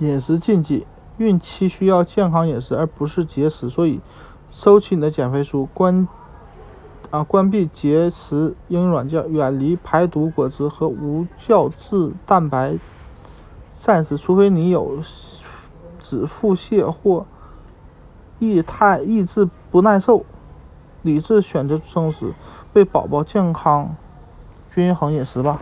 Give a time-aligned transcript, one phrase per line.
[0.00, 0.86] 饮食禁忌，
[1.18, 4.00] 孕期需要健康饮食，而不是节食，所以
[4.50, 6.08] 收起你的减肥书，关
[7.10, 12.78] 啊关闭节食应用软件，远离排毒果汁和无酵质蛋白，
[13.78, 15.02] 暂时，除非你有
[15.98, 17.26] 止腹泻或
[18.38, 20.24] 抑态抑制不耐受，
[21.02, 22.32] 理智选择生食，
[22.72, 23.94] 为宝宝健康
[24.74, 25.60] 均衡饮食吧。